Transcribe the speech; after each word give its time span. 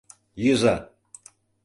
Йӱза! 0.43 0.75